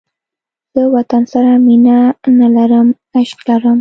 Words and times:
زه 0.73 0.81
وطن 0.95 1.23
سره 1.33 1.51
مینه 1.65 1.97
نه 2.39 2.47
لرم، 2.55 2.87
عشق 3.17 3.39
لرم 3.47 3.69